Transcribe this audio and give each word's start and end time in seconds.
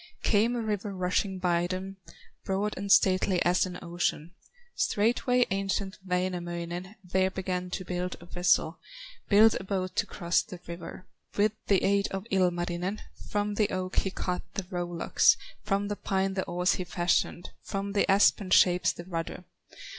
Came 0.23 0.55
a 0.55 0.61
river 0.61 0.95
rushing 0.95 1.37
by 1.37 1.67
them, 1.67 1.97
Broad 2.43 2.73
and 2.75 2.91
stately 2.91 3.39
as 3.45 3.67
an 3.67 3.77
ocean. 3.83 4.31
Straightway 4.73 5.45
ancient 5.51 5.99
Wainamoinen 6.03 6.95
There 7.03 7.29
began 7.29 7.69
to 7.69 7.85
build 7.85 8.15
a 8.19 8.25
vessel, 8.25 8.79
Build 9.29 9.55
a 9.59 9.63
boat 9.63 9.95
to 9.97 10.07
cross 10.07 10.41
the 10.41 10.59
river. 10.65 11.05
With 11.37 11.51
the 11.67 11.83
aid 11.83 12.07
of 12.09 12.25
Ilmarinen, 12.31 12.99
From 13.29 13.53
the 13.53 13.69
oak 13.69 13.97
he 13.97 14.09
cut 14.09 14.41
the 14.55 14.65
row 14.71 14.87
locks, 14.87 15.37
From 15.61 15.87
the 15.87 15.95
pine 15.95 16.33
the 16.33 16.45
oars 16.45 16.73
he 16.81 16.83
fashioned, 16.83 17.51
From 17.61 17.91
the 17.93 18.09
aspen 18.09 18.49
shapes 18.49 18.91
the 18.91 19.05
rudder. 19.05 19.43